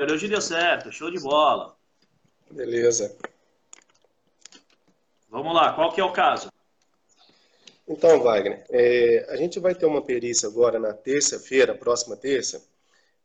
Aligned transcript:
Hoje 0.00 0.28
deu 0.28 0.40
certo, 0.40 0.92
show 0.92 1.10
de 1.10 1.18
bola. 1.18 1.76
Beleza. 2.48 3.16
Vamos 5.28 5.52
lá, 5.52 5.72
qual 5.72 5.92
que 5.92 6.00
é 6.00 6.04
o 6.04 6.12
caso? 6.12 6.52
Então, 7.86 8.22
Wagner, 8.22 8.64
é, 8.70 9.26
a 9.28 9.36
gente 9.36 9.58
vai 9.58 9.74
ter 9.74 9.86
uma 9.86 10.00
perícia 10.00 10.48
agora 10.48 10.78
na 10.78 10.94
terça-feira, 10.94 11.74
próxima 11.74 12.16
terça. 12.16 12.64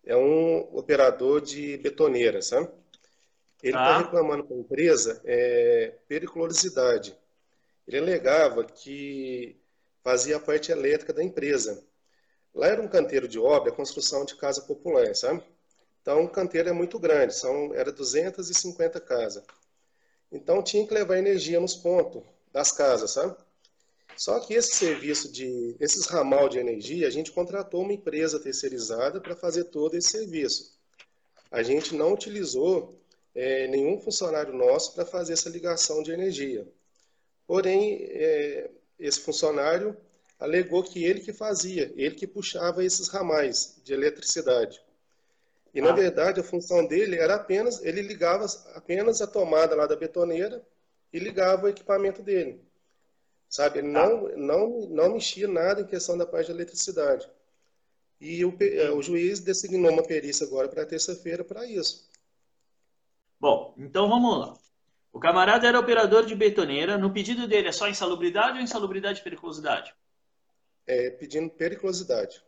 É 0.03 0.15
um 0.17 0.75
operador 0.75 1.41
de 1.41 1.77
betoneira, 1.77 2.41
sabe? 2.41 2.67
Ele 3.61 3.77
está 3.77 3.85
tá 3.85 3.97
reclamando 3.99 4.43
para 4.43 4.55
a 4.55 4.59
empresa 4.59 5.21
é, 5.25 5.93
periculosidade. 6.07 7.15
Ele 7.87 7.99
alegava 7.99 8.63
que 8.63 9.61
fazia 10.03 10.37
a 10.37 10.39
parte 10.39 10.71
elétrica 10.71 11.13
da 11.13 11.23
empresa. 11.23 11.85
Lá 12.53 12.67
era 12.67 12.81
um 12.81 12.87
canteiro 12.87 13.27
de 13.27 13.37
obra, 13.37 13.71
construção 13.71 14.25
de 14.25 14.35
casa 14.35 14.61
popular, 14.61 15.15
sabe? 15.15 15.43
Então, 16.03 16.25
o 16.25 16.29
canteiro 16.29 16.67
é 16.67 16.73
muito 16.73 16.99
grande, 16.99 17.33
são, 17.33 17.73
era 17.73 17.89
250 17.89 18.99
casas. 18.99 19.41
Então, 20.29 20.61
tinha 20.61 20.85
que 20.85 20.93
levar 20.93 21.17
energia 21.17 21.61
nos 21.61 21.75
pontos 21.75 22.21
das 22.51 22.73
casas, 22.73 23.11
sabe? 23.11 23.37
Só 24.17 24.37
que 24.41 24.53
esse 24.53 24.75
serviço 24.75 25.31
de, 25.31 25.77
esses 25.79 26.05
ramal 26.07 26.49
de 26.49 26.59
energia, 26.59 27.07
a 27.07 27.09
gente 27.09 27.31
contratou 27.31 27.83
uma 27.83 27.93
empresa 27.93 28.37
terceirizada 28.37 29.21
para 29.21 29.33
fazer 29.33 29.63
todo 29.65 29.95
esse 29.95 30.09
serviço. 30.09 30.77
A 31.49 31.63
gente 31.63 31.95
não 31.95 32.11
utilizou 32.11 33.01
é, 33.33 33.67
nenhum 33.67 33.97
funcionário 33.97 34.53
nosso 34.53 34.93
para 34.93 35.05
fazer 35.05 35.33
essa 35.33 35.49
ligação 35.49 36.03
de 36.03 36.11
energia. 36.11 36.67
Porém, 37.47 37.99
é, 38.09 38.69
esse 38.99 39.21
funcionário 39.21 39.95
alegou 40.37 40.83
que 40.83 41.05
ele 41.05 41.21
que 41.21 41.31
fazia, 41.31 41.93
ele 41.95 42.15
que 42.15 42.27
puxava 42.27 42.83
esses 42.83 43.07
ramais 43.07 43.79
de 43.85 43.93
eletricidade. 43.93 44.82
E, 45.73 45.81
na 45.81 45.89
ah. 45.89 45.93
verdade, 45.93 46.39
a 46.39 46.43
função 46.43 46.85
dele 46.85 47.17
era 47.17 47.35
apenas, 47.35 47.83
ele 47.83 48.01
ligava 48.01 48.45
apenas 48.75 49.21
a 49.21 49.27
tomada 49.27 49.75
lá 49.75 49.87
da 49.87 49.95
betoneira 49.95 50.63
e 51.11 51.19
ligava 51.19 51.65
o 51.65 51.69
equipamento 51.69 52.21
dele. 52.21 52.61
Sabe, 53.49 53.79
ele 53.79 53.87
não, 53.87 54.27
ah. 54.27 54.31
não, 54.35 54.87
não 54.89 55.13
mexia 55.13 55.47
nada 55.47 55.81
em 55.81 55.87
questão 55.87 56.17
da 56.17 56.25
parte 56.25 56.47
de 56.47 56.51
eletricidade. 56.53 57.27
E 58.21 58.45
o, 58.45 58.55
o 58.95 59.01
juiz 59.01 59.39
designou 59.39 59.91
uma 59.91 60.03
perícia 60.03 60.45
agora 60.45 60.69
para 60.69 60.85
terça-feira 60.85 61.43
para 61.43 61.65
isso. 61.65 62.07
Bom, 63.39 63.73
então 63.77 64.07
vamos 64.07 64.39
lá. 64.39 64.57
O 65.11 65.19
camarada 65.19 65.67
era 65.67 65.79
operador 65.79 66.25
de 66.25 66.33
betoneira. 66.33 66.97
No 66.97 67.11
pedido 67.11 67.47
dele 67.47 67.67
é 67.67 67.71
só 67.71 67.87
insalubridade 67.87 68.57
ou 68.57 68.63
insalubridade 68.63 69.19
e 69.19 69.23
periculosidade? 69.23 69.93
É, 70.87 71.09
pedindo 71.09 71.49
periculosidade. 71.49 72.41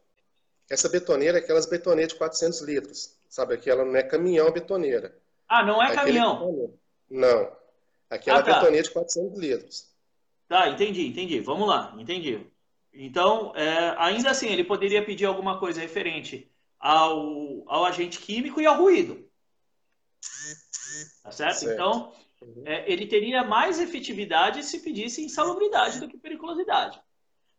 Essa 0.69 0.89
betoneira 0.89 1.37
é 1.37 1.41
aquelas 1.41 1.65
betoneiras 1.65 2.13
de 2.13 2.17
400 2.17 2.61
litros. 2.61 3.17
Sabe, 3.29 3.53
aquela 3.53 3.85
não 3.85 3.95
é 3.95 4.03
caminhão 4.03 4.51
betoneira. 4.51 5.15
Ah, 5.47 5.63
não 5.63 5.81
é 5.81 5.93
caminhão? 5.93 6.73
Não. 7.09 7.51
Aquela 8.09 8.39
ah, 8.39 8.43
tá. 8.43 8.53
betoneira 8.55 8.83
de 8.87 8.91
400 8.91 9.39
litros. 9.39 9.95
Tá, 10.47 10.69
entendi, 10.69 11.07
entendi. 11.07 11.39
Vamos 11.39 11.67
lá, 11.67 11.93
entendi. 11.97 12.45
Então, 12.93 13.53
é, 13.55 13.95
ainda 13.97 14.31
assim, 14.31 14.47
ele 14.47 14.63
poderia 14.63 15.03
pedir 15.03 15.25
alguma 15.25 15.59
coisa 15.59 15.81
referente 15.81 16.49
ao, 16.79 17.63
ao 17.67 17.85
agente 17.85 18.19
químico 18.19 18.61
e 18.61 18.65
ao 18.65 18.77
ruído. 18.77 19.27
Tá 21.23 21.31
certo? 21.31 21.59
certo. 21.59 21.73
Então, 21.73 22.13
é, 22.65 22.91
ele 22.91 23.07
teria 23.07 23.43
mais 23.43 23.79
efetividade 23.79 24.63
se 24.63 24.79
pedisse 24.79 25.23
insalubridade 25.23 25.99
do 25.99 26.07
que 26.07 26.17
periculosidade. 26.17 26.99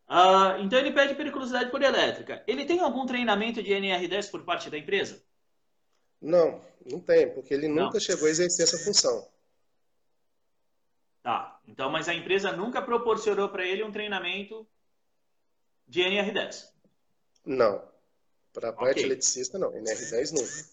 Uh, 0.09 0.61
então, 0.61 0.79
ele 0.79 0.91
pede 0.91 1.15
periculosidade 1.15 1.69
por 1.69 1.81
elétrica. 1.81 2.43
Ele 2.47 2.65
tem 2.65 2.79
algum 2.79 3.05
treinamento 3.05 3.61
de 3.61 3.71
NR10 3.71 4.31
por 4.31 4.43
parte 4.43 4.69
da 4.69 4.77
empresa? 4.77 5.21
Não, 6.21 6.61
não 6.89 6.99
tem, 6.99 7.33
porque 7.33 7.53
ele 7.53 7.67
não. 7.67 7.85
nunca 7.85 7.99
chegou 7.99 8.27
a 8.27 8.31
exercer 8.31 8.63
essa 8.63 8.77
função. 8.77 9.27
Tá, 11.21 11.59
então, 11.67 11.91
mas 11.91 12.07
a 12.07 12.13
empresa 12.13 12.53
nunca 12.53 12.81
proporcionou 12.81 13.49
para 13.49 13.65
ele 13.65 13.83
um 13.83 13.91
treinamento 13.91 14.65
de 15.85 16.01
NR10? 16.01 16.69
Não. 17.45 17.83
Para 18.53 18.69
a 18.69 18.73
parte 18.73 18.99
okay. 18.99 19.03
eletricista, 19.03 19.59
não. 19.59 19.71
NR10 19.71 20.31
nunca. 20.31 20.69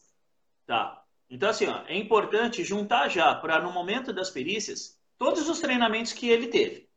Tá. 0.66 1.04
Então, 1.28 1.50
assim, 1.50 1.66
ó, 1.66 1.84
é 1.86 1.96
importante 1.96 2.62
juntar 2.62 3.08
já, 3.08 3.34
para 3.34 3.60
no 3.60 3.72
momento 3.72 4.12
das 4.12 4.30
perícias, 4.30 4.96
todos 5.18 5.48
os 5.48 5.60
treinamentos 5.60 6.12
que 6.12 6.30
ele 6.30 6.46
teve. 6.46 6.88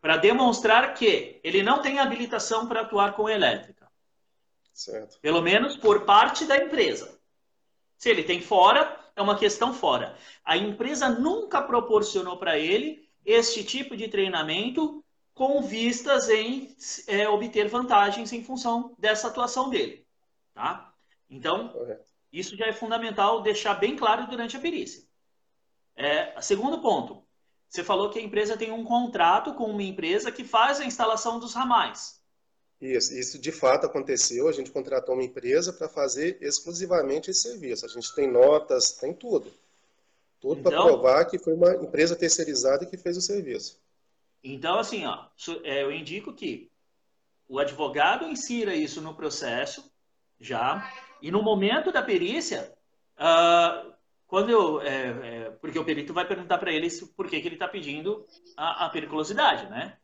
Para 0.00 0.16
demonstrar 0.16 0.94
que 0.94 1.40
ele 1.44 1.62
não 1.62 1.82
tem 1.82 1.98
habilitação 1.98 2.66
para 2.66 2.80
atuar 2.80 3.12
com 3.12 3.28
elétrica. 3.28 3.90
Certo. 4.72 5.18
Pelo 5.20 5.42
menos 5.42 5.76
por 5.76 6.04
parte 6.04 6.46
da 6.46 6.56
empresa. 6.56 7.18
Se 7.98 8.08
ele 8.08 8.22
tem 8.22 8.40
fora, 8.40 8.98
é 9.14 9.20
uma 9.20 9.38
questão 9.38 9.74
fora. 9.74 10.16
A 10.42 10.56
empresa 10.56 11.08
nunca 11.08 11.60
proporcionou 11.60 12.38
para 12.38 12.58
ele 12.58 13.08
este 13.24 13.62
tipo 13.62 13.94
de 13.96 14.08
treinamento 14.08 15.04
com 15.34 15.60
vistas 15.60 16.30
em 16.30 16.74
é, 17.06 17.28
obter 17.28 17.68
vantagens 17.68 18.32
em 18.32 18.42
função 18.42 18.94
dessa 18.98 19.28
atuação 19.28 19.68
dele. 19.68 20.06
Tá? 20.54 20.94
Então, 21.28 21.68
Correto. 21.68 22.10
Isso 22.32 22.56
já 22.56 22.66
é 22.66 22.72
fundamental 22.72 23.42
deixar 23.42 23.74
bem 23.74 23.96
claro 23.96 24.26
durante 24.28 24.56
a 24.56 24.60
perícia. 24.60 25.02
É, 25.96 26.40
segundo 26.40 26.80
ponto, 26.80 27.26
você 27.70 27.84
falou 27.84 28.10
que 28.10 28.18
a 28.18 28.22
empresa 28.22 28.56
tem 28.56 28.72
um 28.72 28.82
contrato 28.82 29.54
com 29.54 29.64
uma 29.64 29.82
empresa 29.82 30.32
que 30.32 30.42
faz 30.42 30.80
a 30.80 30.84
instalação 30.84 31.38
dos 31.38 31.54
ramais. 31.54 32.20
Isso, 32.80 33.14
isso 33.16 33.38
de 33.38 33.52
fato 33.52 33.86
aconteceu. 33.86 34.48
A 34.48 34.52
gente 34.52 34.72
contratou 34.72 35.14
uma 35.14 35.22
empresa 35.22 35.72
para 35.72 35.88
fazer 35.88 36.36
exclusivamente 36.40 37.30
esse 37.30 37.42
serviço. 37.42 37.86
A 37.86 37.88
gente 37.88 38.12
tem 38.12 38.28
notas, 38.28 38.92
tem 38.92 39.14
tudo. 39.14 39.52
Tudo 40.40 40.58
então, 40.58 40.72
para 40.72 40.82
provar 40.82 41.24
que 41.26 41.38
foi 41.38 41.52
uma 41.52 41.72
empresa 41.74 42.16
terceirizada 42.16 42.84
que 42.84 42.96
fez 42.96 43.16
o 43.16 43.20
serviço. 43.20 43.78
Então, 44.42 44.78
assim, 44.78 45.06
ó, 45.06 45.26
é, 45.62 45.84
eu 45.84 45.92
indico 45.92 46.32
que 46.32 46.68
o 47.48 47.60
advogado 47.60 48.26
insira 48.26 48.74
isso 48.74 49.00
no 49.00 49.14
processo 49.14 49.88
já 50.40 50.90
e 51.22 51.30
no 51.30 51.42
momento 51.42 51.92
da 51.92 52.02
perícia, 52.02 52.74
uh, 53.16 53.92
quando 54.30 54.48
eu, 54.48 54.80
é, 54.80 55.08
é, 55.08 55.50
porque 55.60 55.76
o 55.76 55.84
perito 55.84 56.14
vai 56.14 56.24
perguntar 56.24 56.56
para 56.58 56.72
ele 56.72 56.88
por 57.16 57.28
que, 57.28 57.40
que 57.40 57.48
ele 57.48 57.56
está 57.56 57.66
pedindo 57.66 58.24
a, 58.56 58.86
a, 58.86 58.88
periculosidade, 58.88 59.68
né? 59.68 59.98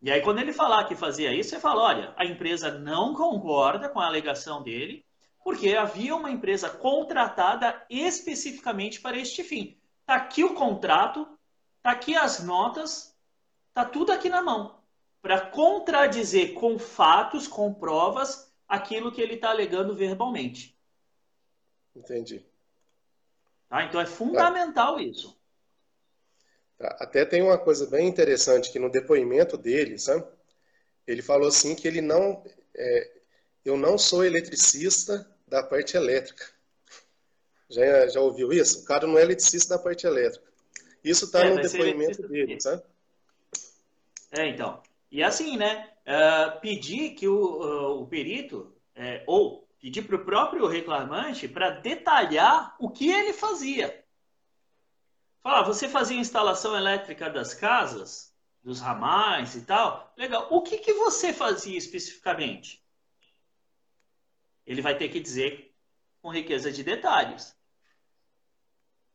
E 0.00 0.10
aí 0.10 0.22
quando 0.22 0.38
ele 0.38 0.54
falar 0.54 0.86
que 0.86 0.96
fazia 0.96 1.34
isso, 1.34 1.50
você 1.50 1.60
fala, 1.60 1.82
olha, 1.82 2.14
a 2.16 2.24
empresa 2.24 2.78
não 2.78 3.14
concorda 3.14 3.90
com 3.90 4.00
a 4.00 4.06
alegação 4.06 4.62
dele, 4.62 5.04
porque 5.44 5.76
havia 5.76 6.16
uma 6.16 6.30
empresa 6.30 6.70
contratada 6.70 7.84
especificamente 7.90 9.02
para 9.02 9.18
este 9.18 9.44
fim. 9.44 9.78
Está 10.00 10.14
aqui 10.14 10.42
o 10.42 10.54
contrato, 10.54 11.28
está 11.76 11.90
aqui 11.90 12.16
as 12.16 12.42
notas, 12.42 13.14
está 13.68 13.84
tudo 13.84 14.12
aqui 14.12 14.30
na 14.30 14.40
mão 14.40 14.78
para 15.20 15.42
contradizer 15.42 16.54
com 16.54 16.78
fatos, 16.78 17.46
com 17.46 17.74
provas 17.74 18.50
aquilo 18.66 19.12
que 19.12 19.20
ele 19.20 19.34
está 19.34 19.50
alegando 19.50 19.94
verbalmente. 19.94 20.74
Entendi. 21.94 22.47
Tá? 23.68 23.84
Então 23.84 24.00
é 24.00 24.06
fundamental 24.06 24.96
tá. 24.96 25.02
isso. 25.02 25.38
Tá. 26.78 26.96
Até 27.00 27.24
tem 27.24 27.42
uma 27.42 27.58
coisa 27.58 27.86
bem 27.86 28.08
interessante 28.08 28.72
que 28.72 28.78
no 28.78 28.90
depoimento 28.90 29.56
dele, 29.56 29.98
sabe? 29.98 30.26
Ele 31.06 31.22
falou 31.22 31.48
assim 31.48 31.74
que 31.74 31.88
ele 31.88 32.00
não, 32.00 32.44
é, 32.74 33.10
eu 33.64 33.76
não 33.76 33.98
sou 33.98 34.24
eletricista 34.24 35.28
da 35.46 35.62
parte 35.62 35.96
elétrica. 35.96 36.44
Já, 37.70 38.08
já 38.08 38.20
ouviu 38.20 38.52
isso? 38.52 38.80
O 38.80 38.84
cara 38.84 39.06
não 39.06 39.18
é 39.18 39.22
eletricista 39.22 39.76
da 39.76 39.82
parte 39.82 40.06
elétrica. 40.06 40.46
Isso 41.04 41.26
está 41.26 41.44
é, 41.44 41.50
no 41.50 41.60
depoimento 41.60 42.26
dele, 42.28 42.60
sabe? 42.60 42.82
É, 44.30 44.46
então. 44.46 44.82
E 45.10 45.22
assim, 45.22 45.56
né? 45.56 45.90
Uh, 46.06 46.60
pedir 46.60 47.10
que 47.10 47.28
o, 47.28 47.36
uh, 47.36 48.02
o 48.02 48.06
perito, 48.06 48.74
uh, 48.96 49.22
ou 49.26 49.67
pedir 49.80 50.02
para 50.02 50.16
o 50.16 50.24
próprio 50.24 50.66
reclamante 50.66 51.48
para 51.48 51.70
detalhar 51.70 52.74
o 52.78 52.90
que 52.90 53.10
ele 53.10 53.32
fazia. 53.32 54.04
Falar, 55.42 55.62
você 55.62 55.88
fazia 55.88 56.18
instalação 56.18 56.76
elétrica 56.76 57.30
das 57.30 57.54
casas, 57.54 58.34
dos 58.62 58.80
ramais 58.80 59.54
e 59.54 59.62
tal? 59.62 60.12
Legal. 60.16 60.48
O 60.50 60.62
que, 60.62 60.78
que 60.78 60.92
você 60.92 61.32
fazia 61.32 61.78
especificamente? 61.78 62.84
Ele 64.66 64.82
vai 64.82 64.96
ter 64.96 65.08
que 65.08 65.20
dizer 65.20 65.74
com 66.20 66.32
riqueza 66.32 66.70
de 66.70 66.82
detalhes. 66.82 67.56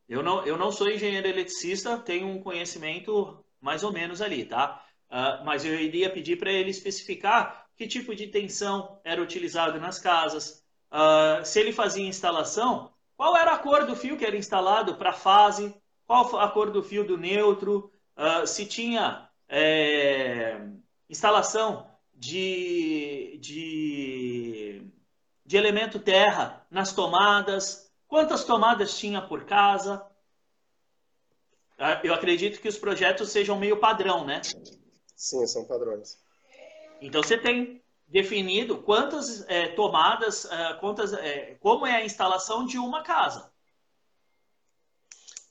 Eu 0.08 0.24
não, 0.24 0.46
eu 0.46 0.58
não 0.58 0.72
sou 0.72 0.90
engenheiro 0.90 1.28
eletricista, 1.28 1.98
tenho 1.98 2.28
um 2.28 2.42
conhecimento 2.42 3.44
mais 3.60 3.84
ou 3.84 3.92
menos 3.92 4.22
ali, 4.22 4.46
tá? 4.46 4.84
Uh, 5.10 5.46
mas 5.46 5.64
eu 5.64 5.80
iria 5.80 6.12
pedir 6.12 6.38
para 6.38 6.52
ele 6.52 6.72
especificar 6.72 7.63
que 7.76 7.88
tipo 7.88 8.16
de 8.16 8.28
tensão 8.28 9.00
era 9.04 9.22
utilizado 9.22 9.80
nas 9.80 10.00
casas, 10.00 10.64
uh, 10.92 11.44
se 11.46 11.60
ele 11.60 11.72
fazia 11.72 12.08
instalação, 12.08 12.92
qual 13.16 13.36
era 13.36 13.54
a 13.54 13.58
cor 13.58 13.86
do 13.86 13.96
fio 13.96 14.18
que 14.18 14.26
era 14.26 14.38
instalado 14.38 14.96
para 14.96 15.14
fase, 15.14 15.76
qual 16.06 16.38
a 16.40 16.48
cor 16.50 16.72
do 16.72 16.84
fio 16.84 17.06
do 17.06 17.18
neutro, 17.18 17.92
uh, 18.18 18.46
se 18.46 18.66
tinha 18.66 19.30
é, 19.48 20.60
instalação 21.10 21.88
de, 22.14 23.38
de, 23.42 24.82
de 25.46 25.58
elemento 25.58 26.00
terra 26.00 26.66
nas 26.70 26.94
tomadas, 26.94 27.92
quantas 28.08 28.44
tomadas 28.44 28.98
tinha 28.98 29.22
por 29.22 29.46
casa. 29.46 30.06
Ah, 31.78 32.00
eu 32.04 32.14
acredito 32.14 32.62
que 32.62 32.68
os 32.68 32.78
projetos 32.78 33.30
sejam 33.30 33.60
meio 33.60 33.80
padrão, 33.80 34.26
né? 34.26 34.42
Sim, 35.16 35.46
são 35.48 35.66
padrões. 35.66 36.23
Então 37.04 37.22
você 37.22 37.38
tem 37.38 37.84
definido 38.08 38.82
quantas 38.82 39.44
é, 39.50 39.68
tomadas, 39.70 40.46
é, 40.46 40.74
quantas, 40.76 41.12
é, 41.12 41.58
como 41.60 41.86
é 41.86 41.98
a 41.98 42.06
instalação 42.06 42.66
de 42.66 42.78
uma 42.78 43.04
casa. 43.04 43.52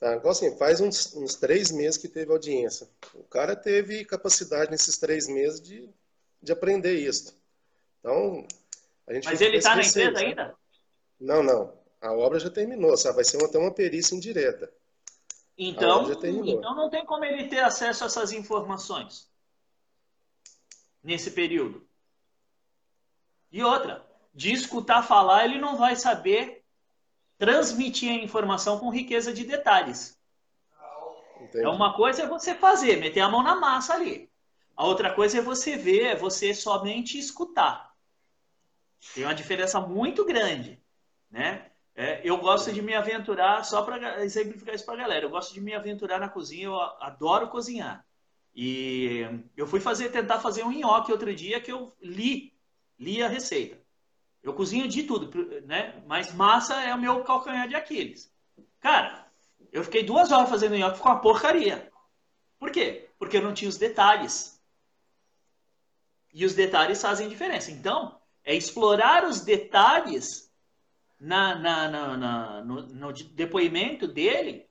Tá, 0.01 0.17
então 0.17 0.31
assim, 0.31 0.57
faz 0.57 0.81
uns, 0.81 1.15
uns, 1.15 1.35
três 1.35 1.71
meses 1.71 1.99
que 1.99 2.09
teve 2.09 2.33
audiência. 2.33 2.89
O 3.15 3.25
cara 3.25 3.55
teve 3.55 4.03
capacidade 4.07 4.71
nesses 4.71 4.97
três 4.97 5.29
meses 5.29 5.61
de, 5.61 5.87
de 6.43 6.53
aprender 6.53 6.95
isso. 6.95 7.39
Então, 8.01 8.47
a 9.07 9.13
gente 9.13 9.27
Mas 9.27 9.41
ele 9.43 9.59
está 9.59 9.77
na 9.77 9.83
empresa 9.83 10.19
ainda? 10.19 10.57
Não, 11.21 11.43
não. 11.43 11.79
A 12.01 12.13
obra 12.13 12.41
já 12.41 12.51
terminou, 12.51 12.97
sabe? 12.97 13.17
Vai 13.17 13.25
ser 13.25 13.45
até 13.45 13.59
uma 13.59 13.71
perícia 13.71 14.17
indireta. 14.17 14.73
Então, 15.57 16.11
então 16.11 16.75
não 16.75 16.89
tem 16.89 17.05
como 17.05 17.25
ele 17.27 17.47
ter 17.47 17.61
acesso 17.61 18.05
a 18.05 18.07
essas 18.07 18.33
informações 18.33 19.31
nesse 21.03 21.31
período. 21.31 21.87
E 23.51 23.63
outra, 23.63 24.07
de 24.35 24.53
escutar 24.53 25.03
falar, 25.03 25.45
ele 25.45 25.59
não 25.59 25.77
vai 25.77 25.97
saber 25.97 26.65
transmitir 27.39 28.11
a 28.11 28.23
informação 28.23 28.79
com 28.79 28.89
riqueza 28.89 29.33
de 29.33 29.45
detalhes. 29.45 30.19
Entendi. 31.41 31.65
É 31.65 31.69
uma 31.69 31.95
coisa 31.95 32.23
é 32.23 32.27
você 32.27 32.55
fazer, 32.55 32.97
meter 32.97 33.21
a 33.21 33.29
mão 33.29 33.43
na 33.43 33.57
massa 33.57 33.95
ali. 33.95 34.31
A 34.77 34.87
outra 34.87 35.13
coisa 35.13 35.39
é 35.39 35.43
você 35.43 35.77
ver, 35.77 36.05
é 36.05 36.17
você 36.17 36.55
somente 36.55 37.19
escutar. 37.19 37.93
Tem 39.15 39.25
uma 39.25 39.35
diferença 39.35 39.81
muito 39.81 40.25
grande, 40.25 40.81
né? 41.31 41.71
É, 41.95 42.21
eu 42.25 42.39
gosto 42.39 42.73
de 42.73 42.81
me 42.81 42.95
aventurar, 42.95 43.65
só 43.65 43.83
para 43.83 44.25
exemplificar 44.25 44.75
isso 44.75 44.85
para 44.85 44.95
a 44.95 44.99
galera, 44.99 45.27
eu 45.27 45.31
gosto 45.31 45.53
de 45.53 45.61
me 45.61 45.75
aventurar 45.75 46.19
na 46.19 46.29
cozinha, 46.29 46.65
eu 46.65 46.81
adoro 46.81 47.49
cozinhar. 47.49 48.07
E 48.55 49.27
eu 49.57 49.67
fui 49.67 49.81
fazer, 49.81 50.11
tentar 50.11 50.41
fazer 50.41 50.63
um 50.63 50.73
nhoque 50.73 51.11
outro 51.11 51.35
dia 51.35 51.61
que 51.61 51.73
eu 51.73 51.95
li, 52.01 52.53
li 52.99 53.23
a 53.23 53.29
receita. 53.29 53.81
Eu 54.43 54.53
cozinho 54.53 54.89
de 54.89 55.05
tudo, 55.05 55.31
né? 55.67 56.03
Mas 56.07 56.35
massa 56.35 56.81
é 56.83 56.95
o 56.95 57.01
meu 57.01 57.23
calcanhar 57.25 57.69
de 57.69 57.75
Aquiles. 57.75 58.31
Cara, 58.81 59.27
eu 59.71 59.85
fiquei 59.85 60.03
duas 60.03 60.33
horas 60.33 60.51
fazendo 60.51 60.77
nhoque, 60.77 60.97
ficou 60.97 61.13
uma 61.13 61.21
porcaria. 61.21 61.91
Por 62.59 62.71
quê? 62.71 63.09
Porque 63.19 63.37
eu 63.37 63.43
não 63.43 63.55
tinha 63.55 63.69
os 63.69 63.79
detalhes. 63.79 64.61
E 66.35 66.45
os 66.45 66.55
detalhes 66.55 67.01
fazem 67.01 67.29
diferença. 67.29 67.71
Então, 67.71 68.21
é 68.45 68.55
explorar 68.55 69.25
os 69.25 69.41
detalhes 69.41 70.53
na, 71.19 71.55
na, 71.55 71.89
na, 71.89 72.17
na 72.17 72.65
no, 72.65 72.83
no, 72.83 73.13
depoimento 73.13 74.09
dele 74.09 74.69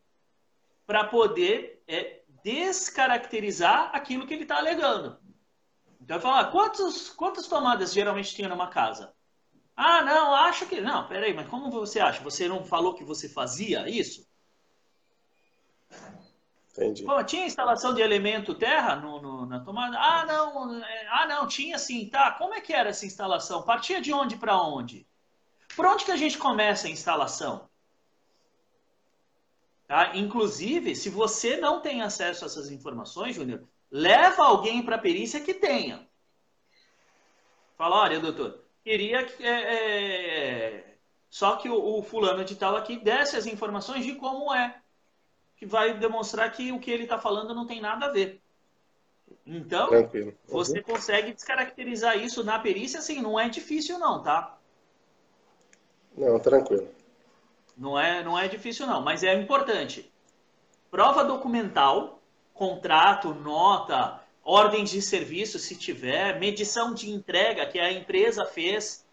para 0.85 1.05
poder 1.05 1.81
é, 1.87 2.20
descaracterizar 2.43 3.91
aquilo 3.93 4.25
que 4.25 4.33
ele 4.33 4.43
está 4.43 4.57
alegando. 4.57 5.19
Então, 6.01 6.15
ele 6.15 6.23
fala, 6.23 6.41
ah, 6.41 6.45
quantos, 6.45 7.09
quantas 7.09 7.47
tomadas 7.47 7.93
geralmente 7.93 8.33
tinha 8.33 8.49
numa 8.49 8.67
casa? 8.67 9.13
Ah, 9.75 10.01
não, 10.01 10.35
acho 10.35 10.65
que... 10.65 10.81
Não, 10.81 11.07
peraí, 11.07 11.33
mas 11.33 11.47
como 11.47 11.71
você 11.71 11.99
acha? 11.99 12.23
Você 12.23 12.47
não 12.47 12.63
falou 12.63 12.93
que 12.93 13.03
você 13.03 13.29
fazia 13.29 13.87
isso? 13.89 14.27
Entendi. 16.71 17.03
Pô, 17.03 17.21
tinha 17.23 17.45
instalação 17.45 17.93
de 17.93 18.01
elemento 18.01 18.55
terra 18.55 18.95
no, 18.95 19.21
no, 19.21 19.45
na 19.45 19.59
tomada? 19.59 19.97
Ah, 19.99 20.25
não, 20.25 20.83
é, 20.83 21.07
ah, 21.09 21.27
não, 21.27 21.47
tinha 21.47 21.77
sim, 21.77 22.07
tá. 22.09 22.31
Como 22.31 22.53
é 22.53 22.61
que 22.61 22.73
era 22.73 22.89
essa 22.89 23.05
instalação? 23.05 23.63
Partia 23.63 23.99
de 23.99 24.13
onde 24.13 24.37
para 24.37 24.61
onde? 24.61 25.05
Por 25.75 25.85
onde 25.85 26.05
que 26.05 26.11
a 26.11 26.17
gente 26.17 26.37
começa 26.37 26.87
a 26.87 26.89
instalação? 26.89 27.69
Tá? 29.91 30.15
Inclusive, 30.15 30.95
se 30.95 31.09
você 31.09 31.57
não 31.57 31.81
tem 31.81 32.01
acesso 32.01 32.45
a 32.45 32.47
essas 32.47 32.71
informações, 32.71 33.35
Júnior, 33.35 33.67
leva 33.91 34.45
alguém 34.45 34.81
para 34.81 34.95
a 34.95 34.97
perícia 34.97 35.41
que 35.41 35.53
tenha. 35.53 36.07
Fala, 37.77 37.97
olha, 38.03 38.17
doutor, 38.17 38.63
queria 38.85 39.25
que. 39.25 39.45
É, 39.45 39.75
é... 39.75 40.97
Só 41.29 41.57
que 41.57 41.67
o, 41.67 41.99
o, 41.99 42.01
fulano 42.01 42.45
de 42.45 42.55
tal 42.55 42.77
aqui 42.77 42.95
desse 42.95 43.35
as 43.35 43.45
informações 43.45 44.05
de 44.05 44.15
como 44.15 44.53
é. 44.53 44.81
Que 45.57 45.65
vai 45.65 45.93
demonstrar 45.93 46.49
que 46.53 46.71
o 46.71 46.79
que 46.79 46.89
ele 46.89 47.03
está 47.03 47.19
falando 47.19 47.53
não 47.53 47.67
tem 47.67 47.81
nada 47.81 48.05
a 48.05 48.11
ver. 48.13 48.41
Então, 49.45 49.89
uhum. 49.89 50.33
você 50.47 50.81
consegue 50.81 51.33
descaracterizar 51.33 52.17
isso 52.17 52.45
na 52.45 52.57
perícia, 52.57 52.99
assim, 52.99 53.21
não 53.21 53.37
é 53.37 53.49
difícil 53.49 53.99
não, 53.99 54.23
tá? 54.23 54.57
Não, 56.15 56.39
tranquilo. 56.39 57.00
Não 57.81 57.99
é, 57.99 58.23
não 58.23 58.37
é 58.37 58.47
difícil, 58.47 58.85
não, 58.85 59.01
mas 59.01 59.23
é 59.23 59.33
importante. 59.33 60.13
Prova 60.91 61.23
documental, 61.23 62.21
contrato, 62.53 63.33
nota, 63.33 64.21
ordens 64.43 64.91
de 64.91 65.01
serviço, 65.01 65.57
se 65.57 65.75
tiver, 65.75 66.39
medição 66.39 66.93
de 66.93 67.09
entrega 67.09 67.65
que 67.65 67.79
a 67.79 67.91
empresa 67.91 68.45
fez. 68.45 69.03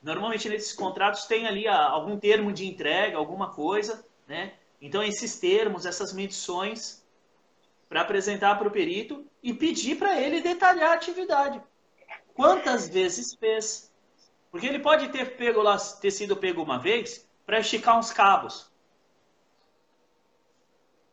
Normalmente 0.00 0.48
nesses 0.48 0.72
contratos 0.72 1.24
tem 1.24 1.48
ali 1.48 1.66
algum 1.66 2.16
termo 2.16 2.52
de 2.52 2.64
entrega, 2.64 3.16
alguma 3.16 3.50
coisa, 3.50 4.06
né? 4.28 4.52
Então 4.80 5.02
esses 5.02 5.40
termos, 5.40 5.84
essas 5.84 6.12
medições, 6.12 7.04
para 7.88 8.02
apresentar 8.02 8.56
para 8.56 8.68
o 8.68 8.70
perito 8.70 9.26
e 9.42 9.52
pedir 9.52 9.96
para 9.96 10.20
ele 10.20 10.40
detalhar 10.40 10.92
a 10.92 10.94
atividade. 10.94 11.60
Quantas 12.34 12.88
vezes 12.88 13.34
fez? 13.34 13.92
Porque 14.48 14.68
ele 14.68 14.78
pode 14.78 15.08
ter 15.08 15.36
pego 15.36 15.60
lá, 15.60 15.76
ter 15.76 16.12
sido 16.12 16.36
pego 16.36 16.62
uma 16.62 16.78
vez 16.78 17.26
para 17.44 17.58
esticar 17.58 17.98
uns 17.98 18.12
cabos. 18.12 18.70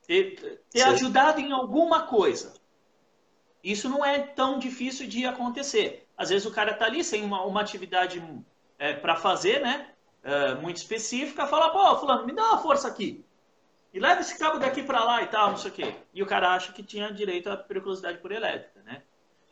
Ter, 0.06 0.64
ter 0.72 0.81
ajudado 0.84 1.40
em 1.40 1.52
alguma 1.52 2.08
coisa. 2.08 2.54
Isso 3.64 3.90
não 3.90 4.04
é 4.04 4.20
tão 4.20 4.58
difícil 4.58 5.08
de 5.08 5.26
acontecer. 5.26 6.08
Às 6.18 6.30
vezes 6.30 6.48
o 6.48 6.52
cara 6.52 6.72
está 6.72 6.86
ali 6.86 7.04
sem 7.04 7.24
uma, 7.24 7.44
uma 7.44 7.62
atividade 7.62 8.24
é, 8.78 8.94
para 8.94 9.16
fazer, 9.16 9.62
né? 9.62 9.92
É, 10.24 10.56
muito 10.56 10.78
específica, 10.78 11.48
fala, 11.48 11.70
pô, 11.70 11.98
fulano, 12.00 12.26
me 12.26 12.34
dá 12.34 12.44
uma 12.44 12.62
força 12.62 12.88
aqui. 12.88 13.24
E 13.94 14.00
leva 14.00 14.22
esse 14.22 14.38
cabo 14.38 14.60
daqui 14.60 14.84
para 14.84 15.04
lá 15.04 15.22
e 15.24 15.28
tal, 15.28 15.52
não 15.52 15.58
sei 15.58 15.72
o 15.72 15.74
quê. 15.74 15.96
E 16.14 16.22
o 16.22 16.26
cara 16.26 16.54
acha 16.54 16.72
que 16.72 16.84
tinha 16.84 17.12
direito 17.12 17.50
à 17.50 17.58
periculosidade 17.58 18.20
por 18.20 18.31
elétrica, 18.31 18.81
né? 18.84 19.04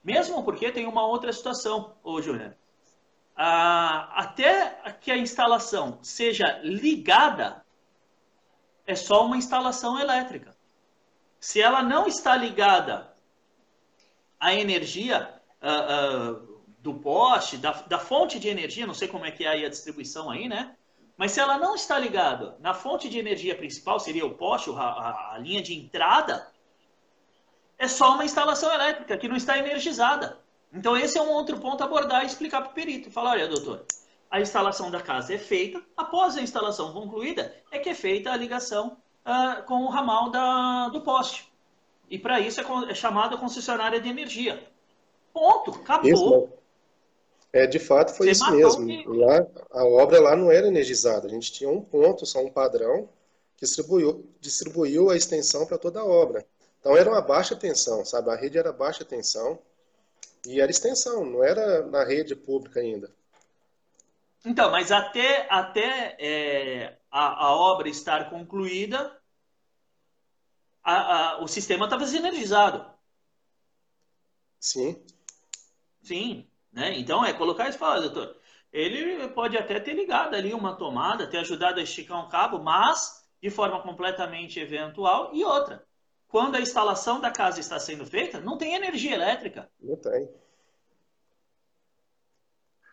Mesmo 0.03 0.43
porque 0.43 0.71
tem 0.71 0.85
uma 0.85 1.05
outra 1.05 1.31
situação, 1.33 1.95
ô 2.03 2.21
Júnior 2.21 2.55
ah, 3.37 4.09
até 4.15 4.69
que 4.99 5.11
a 5.11 5.17
instalação 5.17 5.99
seja 6.01 6.59
ligada, 6.63 7.63
é 8.85 8.95
só 8.95 9.23
uma 9.23 9.37
instalação 9.37 9.99
elétrica. 9.99 10.55
Se 11.39 11.61
ela 11.61 11.83
não 11.83 12.07
está 12.07 12.35
ligada 12.35 13.13
à 14.39 14.55
energia 14.55 15.39
ah, 15.61 15.69
ah, 15.69 16.41
do 16.79 16.95
poste, 16.95 17.57
da, 17.57 17.73
da, 17.73 17.99
fonte 17.99 18.39
de 18.39 18.49
energia, 18.49 18.87
não 18.87 18.95
sei 18.95 19.07
como 19.07 19.25
é 19.25 19.29
que 19.29 19.45
é 19.45 19.49
aí 19.49 19.65
a 19.65 19.69
distribuição 19.69 20.31
aí, 20.31 20.49
né? 20.49 20.75
Mas 21.15 21.31
se 21.31 21.39
ela 21.39 21.59
não 21.59 21.75
está 21.75 21.99
ligada 21.99 22.57
na 22.59 22.73
fonte 22.73 23.07
de 23.07 23.19
energia 23.19 23.55
principal, 23.55 23.99
seria 23.99 24.25
o 24.25 24.35
poste, 24.35 24.71
a, 24.71 24.73
a, 24.73 25.35
a 25.35 25.37
linha 25.37 25.61
de 25.61 25.75
entrada, 25.75 26.51
é 27.77 27.87
só 27.87 28.15
uma 28.15 28.25
instalação 28.25 28.73
elétrica 28.73 29.15
que 29.15 29.27
não 29.27 29.35
está 29.35 29.59
energizada. 29.59 30.39
Então, 30.73 30.97
esse 30.97 31.17
é 31.17 31.21
um 31.21 31.31
outro 31.31 31.59
ponto 31.59 31.81
a 31.81 31.85
abordar 31.85 32.23
e 32.23 32.27
explicar 32.27 32.61
para 32.61 32.71
o 32.71 32.73
perito. 32.73 33.09
Falar, 33.09 33.31
olha, 33.31 33.47
doutor, 33.47 33.85
a 34.29 34.41
instalação 34.41 34.91
da 34.91 35.01
casa 35.01 35.33
é 35.33 35.37
feita, 35.37 35.81
após 35.95 36.35
a 36.35 36.41
instalação 36.41 36.91
concluída, 36.91 37.53
é 37.71 37.79
que 37.79 37.89
é 37.89 37.95
feita 37.95 38.31
a 38.31 38.37
ligação 38.37 38.97
uh, 39.25 39.63
com 39.63 39.83
o 39.83 39.89
ramal 39.89 40.29
da, 40.29 40.89
do 40.89 41.01
poste. 41.01 41.51
E 42.09 42.17
para 42.17 42.39
isso 42.39 42.61
é, 42.61 42.91
é 42.91 42.93
chamada 42.93 43.37
concessionária 43.37 43.99
de 43.99 44.09
energia. 44.09 44.61
Ponto, 45.33 45.71
acabou. 45.71 46.09
Isso, 46.09 46.49
é, 47.53 47.65
de 47.65 47.79
fato 47.79 48.13
foi 48.13 48.27
Você 48.27 48.43
isso 48.43 48.81
mesmo. 48.81 48.85
Que... 48.85 49.07
Lá, 49.07 49.45
a 49.71 49.85
obra 49.85 50.19
lá 50.19 50.35
não 50.35 50.51
era 50.51 50.67
energizada. 50.67 51.27
A 51.27 51.29
gente 51.29 51.51
tinha 51.51 51.69
um 51.69 51.81
ponto, 51.81 52.25
só 52.25 52.39
um 52.39 52.51
padrão, 52.51 53.09
que 53.55 53.65
distribuiu, 53.65 54.25
distribuiu 54.39 55.09
a 55.09 55.15
extensão 55.15 55.65
para 55.65 55.77
toda 55.77 55.99
a 55.99 56.05
obra. 56.05 56.45
Então 56.79 56.95
era 56.95 57.09
uma 57.09 57.21
baixa 57.21 57.55
tensão, 57.55 58.05
sabe? 58.05 58.29
A 58.29 58.35
rede 58.35 58.57
era 58.57 58.71
baixa 58.71 59.03
tensão. 59.03 59.59
E 60.45 60.61
era 60.61 60.71
extensão, 60.71 61.25
não 61.25 61.43
era 61.43 61.85
na 61.87 62.03
rede 62.03 62.35
pública 62.35 62.79
ainda. 62.79 63.13
Então, 64.45 64.71
mas 64.71 64.91
até, 64.91 65.47
até 65.49 66.15
é, 66.19 66.97
a, 67.11 67.45
a, 67.45 67.55
obra 67.55 67.89
estar 67.89 68.29
concluída, 68.29 69.19
a, 70.83 70.93
a, 70.93 71.43
o 71.43 71.47
sistema 71.47 71.85
estava 71.85 72.05
desenergizado. 72.05 72.89
Sim. 74.59 75.03
Sim. 76.01 76.47
Né? 76.71 76.97
Então, 76.99 77.25
é 77.25 77.33
colocar 77.33 77.67
isso 77.67 77.77
e 77.77 77.79
falar, 77.79 77.99
doutor, 77.99 78.39
ele 78.71 79.27
pode 79.29 79.57
até 79.57 79.79
ter 79.79 79.93
ligado 79.93 80.35
ali 80.35 80.53
uma 80.53 80.75
tomada, 80.75 81.27
ter 81.27 81.39
ajudado 81.39 81.79
a 81.79 81.83
esticar 81.83 82.25
um 82.25 82.29
cabo, 82.29 82.59
mas 82.59 83.25
de 83.41 83.49
forma 83.49 83.81
completamente 83.81 84.59
eventual. 84.59 85.33
E 85.33 85.43
outra, 85.43 85.86
quando 86.27 86.55
a 86.55 86.61
instalação 86.61 87.19
da 87.19 87.31
casa 87.31 87.59
está 87.59 87.79
sendo 87.79 88.05
feita, 88.05 88.39
não 88.39 88.57
tem 88.57 88.75
energia 88.75 89.13
elétrica. 89.13 89.69
Não 89.81 89.95
tem. 89.95 90.29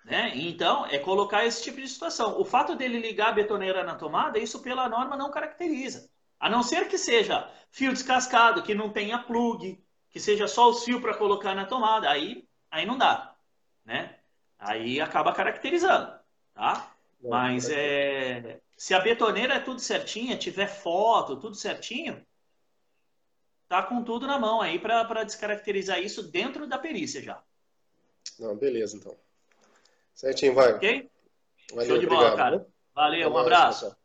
Né? 0.05 0.33
Então, 0.35 0.87
é 0.87 0.99
colocar 0.99 1.45
esse 1.45 1.63
tipo 1.63 1.81
de 1.81 1.89
situação. 1.89 2.39
O 2.39 2.45
fato 2.45 2.77
dele 2.77 2.99
ligar 2.99 3.31
a 3.31 3.33
betoneira 3.33 3.83
na 3.83 3.95
tomada, 3.95 4.39
isso 4.39 4.61
pela 4.61 4.89
norma 4.89 5.17
não 5.17 5.31
caracteriza. 5.31 6.09
A 6.39 6.51
não 6.51 6.63
ser 6.63 6.89
que 6.89 6.99
seja 6.99 7.51
fio 7.71 7.93
descascado, 7.93 8.63
que 8.63 8.75
não 8.75 8.91
tenha 8.91 9.19
plug, 9.19 9.83
que 10.11 10.21
seja 10.21 10.47
só 10.47 10.69
os 10.69 10.85
fios 10.85 11.01
para 11.01 11.17
colocar 11.17 11.55
na 11.55 11.65
tomada. 11.65 12.09
Aí, 12.11 12.47
aí 12.71 12.85
não 12.85 12.99
dá. 12.99 13.35
Né? 13.85 14.17
Aí 14.59 15.01
acaba 15.01 15.33
caracterizando. 15.33 16.13
Tá? 16.53 16.95
Mas 17.23 17.71
é, 17.71 18.61
se 18.77 18.93
a 18.93 19.01
betoneira 19.01 19.55
é 19.55 19.61
tudo 19.61 19.81
certinha, 19.81 20.37
tiver 20.37 20.67
foto, 20.67 21.37
tudo 21.37 21.57
certinho, 21.57 22.25
tá 23.69 23.83
com 23.83 24.03
tudo 24.03 24.27
na 24.27 24.39
mão 24.39 24.61
aí 24.61 24.79
para 24.79 25.25
descaracterizar 25.25 26.01
isso 26.01 26.23
dentro 26.23 26.67
da 26.67 26.79
perícia 26.79 27.23
já. 27.23 27.43
Não, 28.39 28.57
beleza, 28.57 28.97
então. 28.97 29.17
Certinho, 30.15 30.55
vai. 30.55 30.75
Ok? 30.75 31.11
Valeu, 31.71 31.87
Show 31.87 31.99
de 31.99 32.07
bola, 32.07 32.21
obrigado, 32.21 32.37
cara. 32.37 32.67
Valeu, 32.95 33.31
um 33.31 33.39
abraço. 33.39 33.97